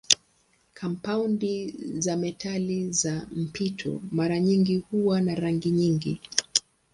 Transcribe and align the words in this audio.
Kampaundi 0.73 1.75
za 1.99 2.17
metali 2.17 2.91
za 2.91 3.27
mpito 3.35 4.01
mara 4.11 4.39
nyingi 4.39 4.77
huwa 4.77 5.21
na 5.21 5.35
rangi 5.35 5.69
nyingi. 5.69 6.19